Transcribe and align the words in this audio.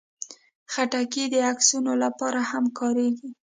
خټکی 0.73 1.23
د 1.33 1.35
عکسونو 1.51 1.91
لپاره 2.03 2.39
هم 2.51 2.65
کارېږي. 2.79 3.29